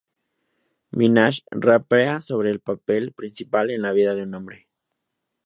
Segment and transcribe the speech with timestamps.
[1.01, 1.33] Minaj
[1.65, 4.67] rapea sobre ser el "papel principal en la vida de un hombre".